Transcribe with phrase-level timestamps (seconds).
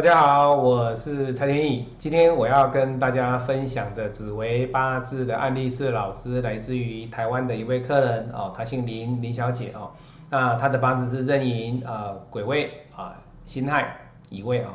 [0.00, 1.86] 大家好，我是蔡天意。
[1.98, 9.90] 今天我要跟大家分享的紫薇八字的案例是老师来自于台湾的一位客人哦，她姓林，林小姐哦。
[10.30, 13.12] 那她的八字是壬寅啊、癸未啊、
[13.44, 13.94] 辛亥、
[14.30, 14.70] 乙未啊。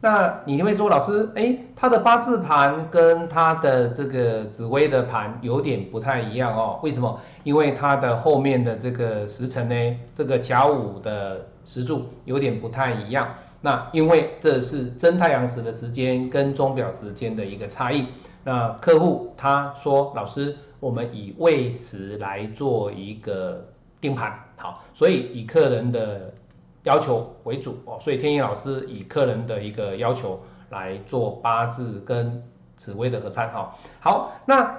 [0.00, 6.80] 那你会说老师，哎，她的八字盘跟她的这个紫薇的盘有点不太一样哦？
[6.82, 7.20] 为什么？
[7.44, 13.28] 因为她的后面的这个时辰呢，这个甲午的时柱有点不太一样。
[13.64, 18.08] 那因为这是真太阳时的时间跟钟表时间的一个差异。
[18.42, 23.64] 那客户他说：“老师，我们以未时来做一个
[24.00, 26.34] 定盘，好，所以以客人的
[26.82, 27.96] 要求为主哦。
[28.00, 32.42] 所以天意老师以客人的一个要求来做八字跟
[32.76, 33.72] 紫微的合参，哈。
[34.00, 34.76] 好，那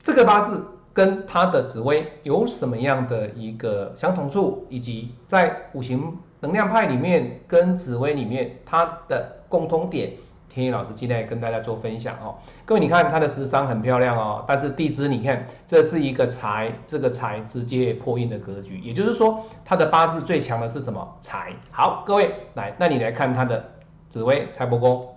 [0.00, 6.16] 这个八字跟他的紫微有什么样的一个相同处，以及在五行？
[6.44, 10.12] 能量派里面跟紫薇里面，它的共通点，
[10.50, 12.34] 天意老师今天跟大家做分享哦。
[12.66, 21.16] 各位，你看它的食伤很漂亮哦，但是地支你看，这是一个财，这个财直接破印的格局，也就是说，它的八字最强的是什么？
[21.18, 21.50] 财。
[21.70, 23.64] 好，各位来，那你来看它的
[24.10, 25.16] 紫薇财帛宫，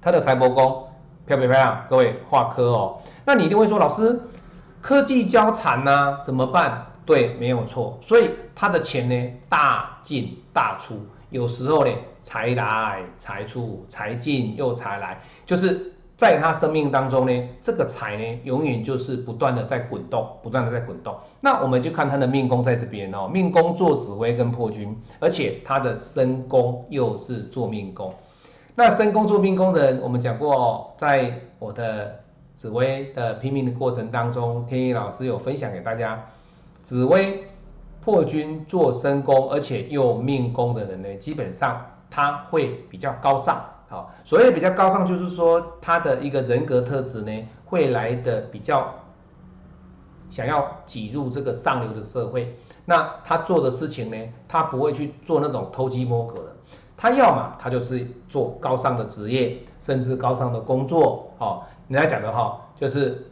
[0.00, 0.86] 它的财帛宫
[1.26, 1.86] 漂不漂亮？
[1.90, 4.20] 各位画科哦，那你一定会说，老师，
[4.80, 6.86] 科技交缠呢，怎么办？
[7.10, 10.94] 对，没有错，所以他的钱呢大进大出，
[11.30, 11.90] 有时候呢
[12.22, 21.12] 财来财出，财进又财来，就是在他生命当中呢，这个财呢永远就是不断的在滚动，不断的在滚动。
[21.40, 28.14] 那我们就看他的命宫在这边哦，命宫做紫薇跟破军，而且他的身宫又是做命宫。
[28.76, 32.20] 那身宫做命宫的人，我们讲过，在我的
[32.54, 36.24] 紫薇的拼命的过程当中，天意老师有分享给大家。
[36.82, 37.44] 紫薇
[38.02, 43.62] 破军做身宫，而且又命宫的人呢，基本上他会比较高尚。
[43.88, 48.94] 好，所谓比较高尚，就是说他的一个人格特质呢，会来的比较
[50.30, 52.56] 想要挤入这个上流的社会。
[52.86, 54.16] 那他做的事情呢，
[54.48, 56.56] 他不会去做那种偷鸡摸狗的。
[56.96, 61.30] 他要么他就是做高尚的职业，甚至高尚的工作。
[61.38, 63.26] 好，人家讲的哈，就是。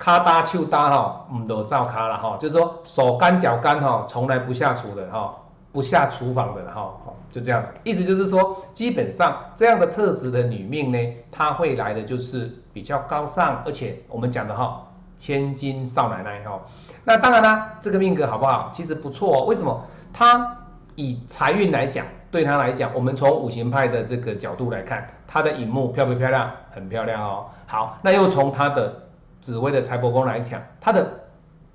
[0.00, 5.36] 卡搭手搭哈，唔都照卡了哈，就是说手干脚干哈，从来不下厨的哈，
[5.72, 6.90] 不下厨房的哈，
[7.30, 7.70] 就这样子。
[7.84, 10.98] 意思就是说，基本上这样的特质的女命呢，
[11.30, 14.86] 她会来的就是比较高尚，而且我们讲的哈，
[15.18, 16.58] 千金少奶奶哈。
[17.04, 18.70] 那当然啦，这个命格好不好？
[18.72, 19.44] 其实不错。
[19.44, 19.84] 为什么？
[20.14, 20.56] 她
[20.94, 26.50] 以财运来讲，对她来讲，我们从五行派的这个角度来看，她的引木漂不漂亮？
[26.70, 27.44] 很漂亮哦。
[27.66, 29.09] 好，那又从她的
[29.40, 31.06] 紫薇的财帛宫来讲，他的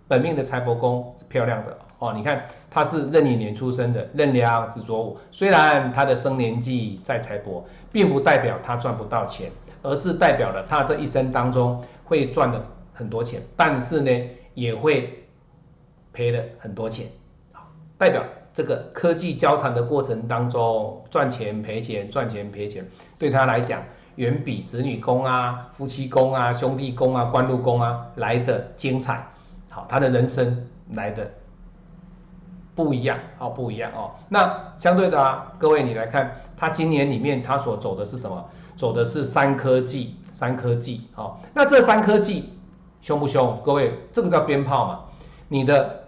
[0.08, 2.14] 本命的财帛宫是漂亮的哦。
[2.14, 5.18] 你看他是壬寅年出生的，壬梁子左午。
[5.31, 12.62] 虽然他的生年忌在财帛，并不代表他赚不到钱，而是代表了他这一生当中会赚的
[12.94, 15.26] 很多钱，但是呢也会
[16.14, 17.08] 赔了很多钱。
[17.97, 22.86] 代表这个科技交缠的过程当中，赚钱赔钱，赚钱赔钱，
[23.18, 23.82] 对他来讲。
[24.16, 29.28] 远比子女宫啊、夫妻宫啊、兄弟宫啊、官禄宫啊来的精彩，
[29.70, 31.30] 好，他的人生来的
[32.74, 34.12] 不一样，好不一样哦。
[34.30, 38.44] 那相对的啊，各位你来看，他今年里面他所走的是什么？
[38.78, 42.53] 走的是三科技，三科技，好，那这三科技
[43.02, 43.58] 凶不凶？
[43.64, 45.00] 各位，这个叫鞭炮嘛。
[45.47, 46.06] 你的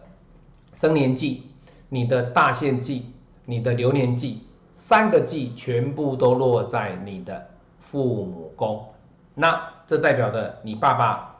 [0.73, 1.49] 生年忌、
[1.89, 3.13] 你的大限忌、
[3.45, 7.47] 你的流年忌，三个忌全部都落在你的。
[7.89, 8.85] 父母宫，
[9.33, 11.35] 那这代表的你爸爸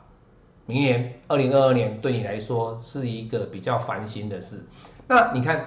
[0.64, 4.66] 明年二零二二年对你来说是一个比较烦心的事。
[5.06, 5.64] 那你看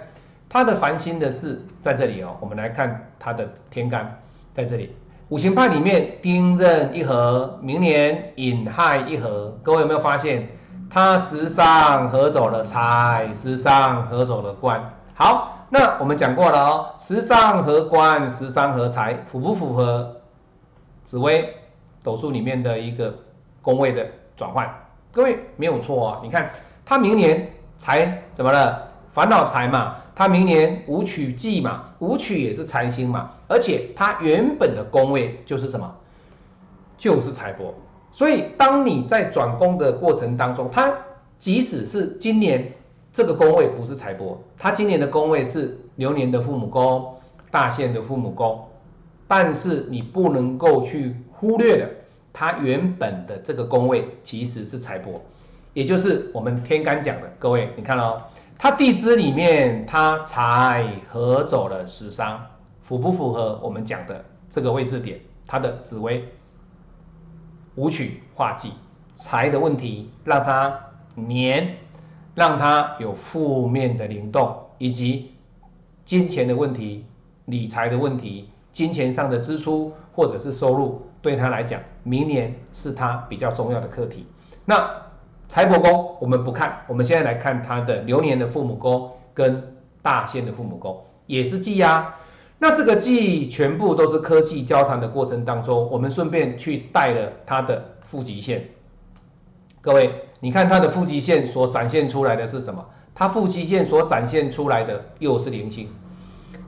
[0.50, 4.20] 他的烦心的事在这里哦，我们来看他的天干
[4.54, 4.96] 在这里。
[5.30, 10.50] 五行派里面丁壬一合，明年寅亥一合，各位有没有发现
[10.90, 14.94] 他时上合走了财，时上合走了官？
[15.14, 20.21] 好，那我们讲过了哦，时上合官，时上合财，符不符合？
[21.12, 21.54] 紫薇
[22.02, 23.14] 斗数里面的一个
[23.62, 24.74] 宫位的转换，
[25.12, 26.22] 各位没有错啊！
[26.24, 26.50] 你看
[26.86, 28.88] 他明年财怎么了？
[29.12, 35.94] 烦恼财嘛，他明年武曲忌嘛，武曲也是财星嘛，而且他原本的宫位就是什么？
[36.96, 37.74] 就是财帛。
[38.10, 40.94] 所以当你在转宫的过程当中，他
[41.38, 42.72] 即使是今年
[43.12, 47.14] 这个宫位不是财帛，他今年的宫位是流年的父母宫、
[47.52, 48.66] 大限的父母宫。
[49.34, 51.90] 但是你不能够去忽略的，
[52.34, 55.22] 它原本的这个宫位其实是财帛，
[55.74, 57.32] 也就是我们天干讲的。
[57.40, 58.24] 各位，你看哦，
[58.60, 62.46] 它地支里面它财合走了食伤，
[62.82, 65.18] 符不符合我们讲的这个位置点？
[65.48, 66.28] 它的紫薇
[67.76, 68.74] 武曲化忌
[69.16, 70.78] 财的问题，让它
[71.16, 71.78] 年，
[72.36, 75.32] 让它有负面的灵动，以及
[76.04, 77.06] 金钱的问题、
[77.46, 84.26] 理财的问题、金钱上的支出或者是收入，对他来讲，明年是他比较重要的课题。
[84.66, 84.90] 那
[85.48, 92.16] 财帛宫我们不看，我们现在来看他的流年的父母宫跟大限的父母宫，也是忌啊。
[92.58, 98.70] 那这个忌全部都是科技交缠的过程当中，我们顺便去带了他的负极线。
[99.82, 102.86] 各位，你看他的负极线所展现出来的是什么？
[103.14, 105.90] 他负极线所展现出来的又是零星，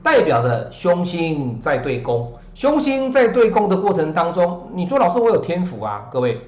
[0.04, 2.32] 代表的凶星在对宫。
[2.54, 6.08] 凶星在对宫的过程当中，你说老师我有天赋啊？
[6.12, 6.40] 各位，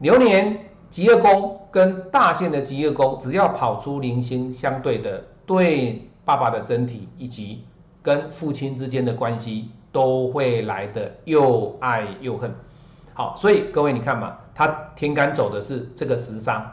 [0.00, 0.66] 流年。
[0.90, 7.64] 极恶宫跟大限的极恶宫，只要跑出零星相对的，对爸爸的身体以及
[8.02, 12.52] 跟父亲之间的关系，都会来的又爱又恨。
[13.14, 14.66] 好，所以各位你看嘛，他
[14.96, 16.68] 天干走的是这个食伤，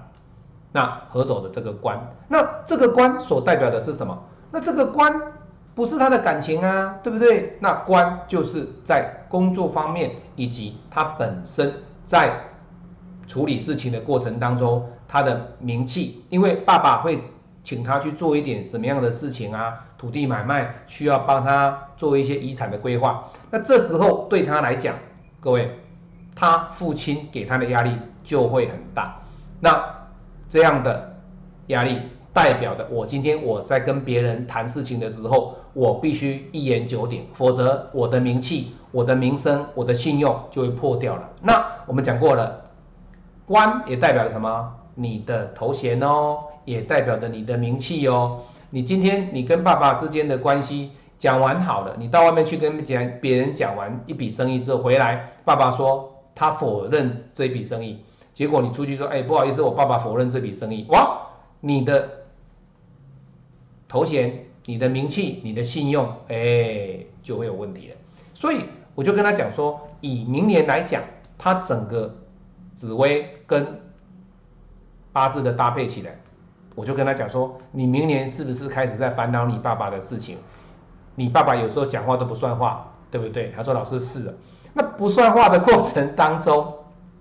[0.72, 1.96] 那合走的这个官，
[2.28, 4.20] 那这个官所代表的是什么？
[4.52, 5.22] 那这个官
[5.76, 7.58] 不是他的感情啊，对不对？
[7.60, 11.74] 那官就是在工作方面以及他本身
[12.06, 12.42] 在。
[13.28, 17.22] 处理事情的过程当中，他的名气，因为爸爸会
[17.62, 19.86] 请他去做一点什么样的事情啊？
[19.98, 24.96] 土地买卖需要帮他做一些遗产的规划，那这时候对他来讲，
[25.42, 25.78] 各位，
[26.38, 29.18] 他父亲给他的压力就会很大。
[29.60, 29.84] 那
[30.48, 31.18] 这样的
[31.68, 32.04] 压力
[32.38, 41.28] 代表的，我今天我在跟别人谈事情的时候，我必须一言九鼎，否则我的名气、我的名声、我的信用就会破掉了。
[41.42, 42.62] 那我们讲过了。
[43.48, 44.72] 官也代表了什么？
[44.94, 48.42] 你的头衔哦，也代表着你的名气哦。
[48.70, 61.18] 你今天你跟爸爸之间的关系讲完好了，你到外面去跟讲别人讲完一笔生意之后回来，爸爸说他否认这笔生意，结果你出去说，哎，不好意思，我爸爸否认这笔生意，哇，
[61.62, 62.08] 你的
[63.88, 67.96] 头衔、你的名气、你的信用，哎，就会有问题了。
[68.34, 71.02] 所以我就跟他讲说，以明年来讲，
[71.38, 72.14] 他整个。
[72.76, 73.82] 紫薇跟
[75.12, 76.16] 八字的搭配起来，
[76.76, 80.38] 我就跟他讲说：你明年是不是开始在烦恼你爸爸的事情？
[81.16, 83.52] 你爸爸有时候讲话都不算话，对不对？
[83.56, 84.38] 他说：老师是。
[84.76, 86.72] 那不算话的过程当中，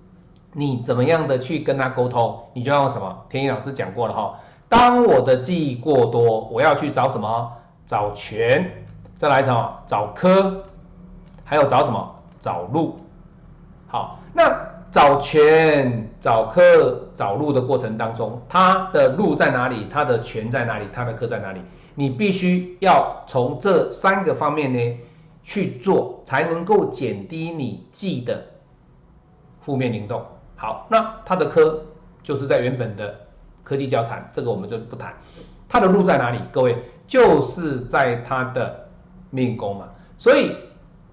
[0.52, 2.38] 你怎么样的去跟他沟通？
[2.52, 3.24] 你就要用什么？
[3.30, 4.38] 天一老师讲过了哈。
[4.68, 7.52] 当我的记忆过多，我要去找什么？
[7.84, 8.86] 找权，
[9.16, 9.78] 再来什么？
[9.86, 10.64] 找科，
[11.44, 12.14] 还有找什么？
[12.40, 12.96] 找路。
[13.86, 14.66] 好，那。
[14.88, 19.86] 找权、找科、找路的过程当中，它的路在哪里？
[19.90, 20.86] 它的权在哪里？
[20.90, 21.60] 它的科在哪里？
[21.94, 24.98] 你必须要从这三个方面呢
[25.42, 28.42] 去做，才能够减低你记的
[29.60, 30.24] 负面灵动。
[30.54, 31.84] 好，那他的科
[32.22, 33.14] 就是在原本的
[33.66, 35.12] 科技交缠，这个我们就不谈。
[35.68, 36.38] 他的路在哪里？
[36.52, 36.76] 各位
[37.08, 38.86] 就是在他的
[39.30, 40.54] 命宫嘛，所以。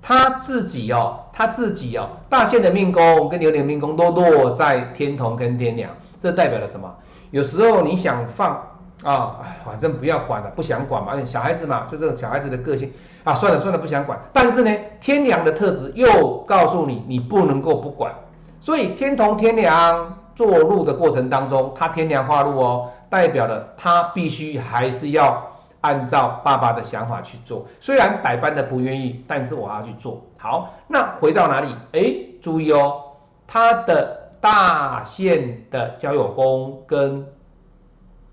[0.06, 5.90] 他自己哦，他自己哦，大限的命宫跟流年命宫都落在天同跟天梁，
[6.20, 6.94] 这代表了什么？
[7.32, 8.62] 有时候你想放
[9.02, 12.92] 啊，反正不要管了，不想管嘛，小孩子嘛，就这种小孩子的个性
[13.24, 14.20] 啊，算了算了，不想管。
[14.34, 18.14] 但是呢，天梁的特质又告诉你，你不能够不管。
[18.60, 25.50] 所以天同天梁做路的过程当中，他天梁化禄哦，代表了他必须还是要。
[25.84, 30.74] 按照爸爸的想法去做，虽然百般的不愿意，但是我要去做好。
[30.88, 31.76] 那回到哪里？
[31.92, 33.02] 哎，注意哦，
[33.46, 37.28] 他的大限的交友宫跟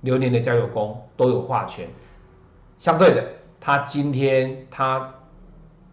[0.02, 1.88] 流年的交友宫都有化权，
[2.78, 3.24] 相对的，
[3.60, 5.12] 他今天他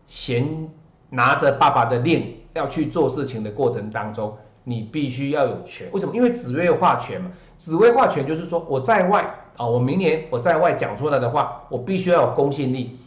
[0.06, 0.70] 闲
[1.10, 4.38] 拿着爸爸的令要去做事情的过程当中，
[4.68, 5.88] 你必须要有权。
[5.94, 6.14] 为什么？
[6.14, 9.34] 因为紫薇化权嘛，紫薇化权就是说我在外。
[9.56, 13.00] 啊，我明年我在外讲出来的话，我必须要有公信力。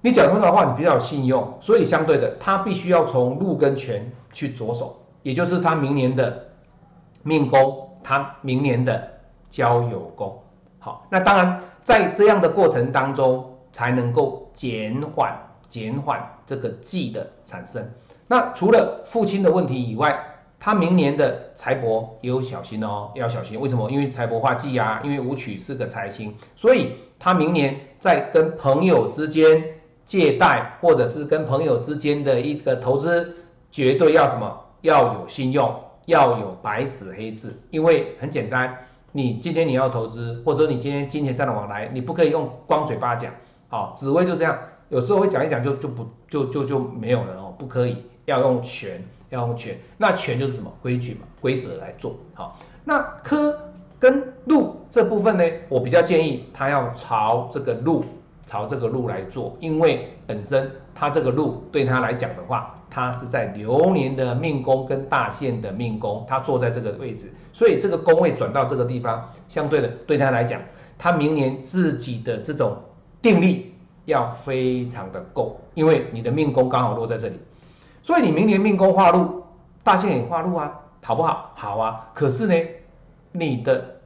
[0.00, 6.48] 你讲出来的话，你比较有信用，所以相对的，他必须要从禄跟权去着手，也就是他明年的
[7.22, 9.08] 命宫，他明年的
[9.48, 10.36] 交友宫。
[10.80, 15.32] 好，那当然在这样的过程当中，才能够减缓
[15.68, 17.88] 减缓这个忌的产生。
[18.26, 20.18] 那除了父亲的问题以外，
[20.66, 23.60] 他明年的财帛也有小心哦，要小心。
[23.60, 23.88] 为什么？
[23.88, 29.62] 因为财帛化忌啊，因为武曲是个财星，所以他明年在跟朋友之间
[30.04, 33.36] 借贷，或者是跟朋友之间的一个投资，
[33.70, 34.60] 绝对要什么？
[34.80, 35.72] 要有信用，
[36.06, 37.56] 要有白纸黑字。
[37.70, 38.76] 因为很简单，
[39.12, 43.32] 你今天你要投资，或者说你今天金钱上的往来，你不可以用光嘴巴讲。
[43.68, 44.58] 好，紫薇就这样，
[44.88, 49.76] 有时候会讲一讲就就不就就就没有了哦，不可以，要用权，要用权。
[49.96, 52.58] 那权就是什么规矩嘛，规则来做好。
[52.84, 53.58] 那科
[53.98, 58.04] 跟路这部分呢，我比较建议他要朝这个路，
[58.46, 70.60] 朝这个路来做，因为本身他这个路对他来讲的话，他是在流年的命宫跟大限的命宫，他坐在这个位置，所以这个宫位转到这个地方，相对的对他来讲，
[70.96, 72.76] 他明年自己的这种
[73.20, 77.40] 定力要非常的够，因为你的命宫刚好落在这里，
[78.06, 79.42] 所以你明年命宫化禄，
[79.82, 81.50] 大限也化禄啊，好不好？
[81.56, 82.54] 好啊，可是呢？
[83.32, 83.96] 你的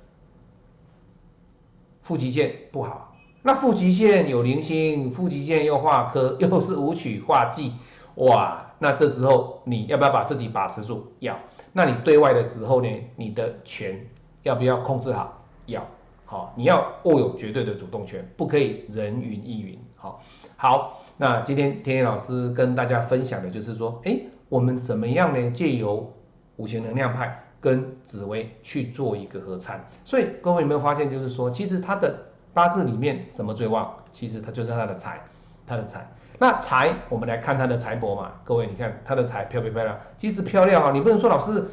[2.00, 7.74] 负极线不好，那负极线有零星，负极线又化科，又是五曲化忌，
[8.14, 11.12] 哇，那这时候你要不要把自己把持住？
[11.18, 11.38] 要。
[11.74, 12.88] 那你对外的时候呢？
[13.16, 14.08] 你的权
[14.44, 15.44] 要不要控制好？
[15.66, 15.86] 要。
[16.24, 19.78] 好，你要握有绝对的主动权，不可以人云亦云。
[19.94, 20.22] 好，
[20.62, 25.50] 好，那今天天野老师跟大家分享的就是说，哎，我们怎么样呢？
[25.52, 26.12] 借由
[26.56, 27.44] 五行能量派。
[27.62, 32.14] 跟紫薇去做一个合参，所以各位有没有发现，就是说，其实他的
[32.54, 33.94] 八字里面什么最旺？
[34.10, 35.22] 其实他就是他的财，
[35.66, 36.10] 他的财。
[36.38, 38.32] 那财，我们来看他的财帛嘛。
[38.44, 39.94] 各位，你看他的财漂不漂亮？
[40.16, 41.68] 其实漂亮啊，你不能说老师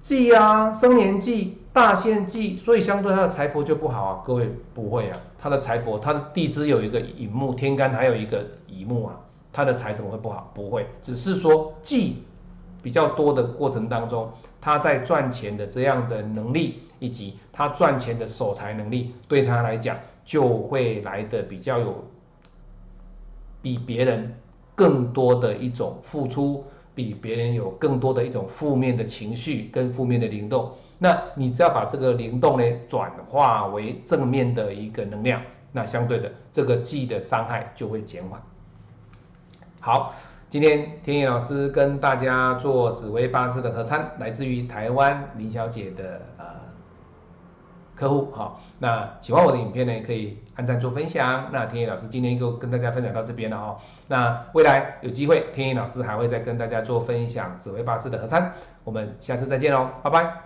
[0.00, 4.22] 忌啊，生年忌、大限忌，所以相对他的财帛就不好啊。
[4.24, 9.20] 各位不会啊，他的财帛，他的地支有一个乙木天干，还有一个乙木啊，
[9.52, 10.50] 他的财怎么会不好？
[10.54, 12.22] 不会，只是说忌。
[12.80, 22.04] 比较多的过程当中，他在赚钱的这样的能力，以及他赚钱的守财能力，对他来讲就会来的比较有
[23.62, 24.34] 比别人
[24.74, 26.62] 更多的一种付出，
[26.94, 30.72] 比别人有更多的一种负面的情绪跟负面的灵动。
[30.98, 38.40] 那你只要把这个灵动呢转化为正面的一个能量，那相对的这个记的伤害就会减缓。
[39.80, 40.14] 好。
[40.50, 46.44] 今天天野老师跟大家做紫薇八字的合参，来自于台湾林小姐的呃
[47.94, 51.48] 客户，好，那喜欢我的影片呢，可以按赞做分享。
[51.52, 53.76] 那天野老师今天就跟大家分享到这边了哦。
[54.08, 58.52] 那未来有机会，天野老师还会再跟大家做分享紫薇八字的合参，
[58.84, 60.43] 我们下次再见喽，拜拜。